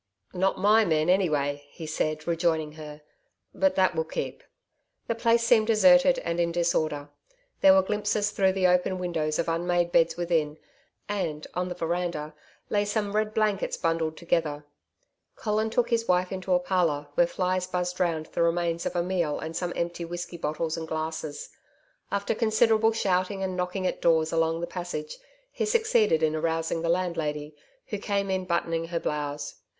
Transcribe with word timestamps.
'Not 0.33 0.57
my 0.57 0.83
men, 0.83 1.11
anyway,' 1.11 1.63
he 1.69 1.85
said, 1.85 2.25
rejoining 2.25 2.71
her. 2.71 3.03
'But 3.53 3.75
that 3.75 3.93
will 3.93 4.03
keep.' 4.03 4.43
The 5.05 5.13
place 5.13 5.43
seemed 5.43 5.67
deserted 5.67 6.17
and 6.25 6.39
in 6.39 6.51
disorder. 6.51 7.09
There 7.59 7.75
were 7.75 7.83
glimpses 7.83 8.31
through 8.31 8.53
the 8.53 8.65
open 8.65 8.97
windows 8.97 9.37
of 9.37 9.47
unmade 9.47 9.91
beds 9.91 10.17
within, 10.17 10.57
and, 11.07 11.45
on 11.53 11.69
the 11.69 11.75
veranda, 11.75 12.33
lay 12.71 12.83
some 12.83 13.15
red 13.15 13.35
blankets 13.35 13.77
bundled 13.77 14.17
together. 14.17 14.65
Colin 15.35 15.69
took 15.69 15.91
his 15.91 16.07
wife 16.07 16.31
into 16.31 16.55
a 16.55 16.59
parlour, 16.59 17.09
where 17.13 17.27
flies 17.27 17.67
buzzed 17.67 17.99
round 17.99 18.25
the 18.25 18.41
remains 18.41 18.87
of 18.87 18.95
a 18.95 19.03
meal 19.03 19.37
and 19.37 19.55
some 19.55 19.71
empty 19.75 20.03
whisky 20.03 20.35
bottles 20.37 20.75
and 20.77 20.87
glasses. 20.87 21.49
After 22.11 22.33
considerable 22.33 22.91
shouting 22.91 23.43
and 23.43 23.55
knocking 23.55 23.85
at 23.85 24.01
doors 24.01 24.31
along 24.31 24.61
the 24.61 24.65
passage, 24.65 25.19
he 25.51 25.63
succeeded 25.67 26.23
in 26.23 26.35
arousing 26.35 26.81
the 26.81 26.89
landlady, 26.89 27.55
who 27.89 27.99
came 27.99 28.31
in, 28.31 28.45
buttoning 28.45 28.85
her 28.85 28.99
blouse. 28.99 29.57